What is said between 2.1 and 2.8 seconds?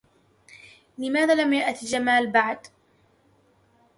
بعد؟